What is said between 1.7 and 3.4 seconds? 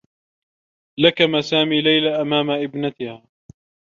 ليلى أمام ابنتها.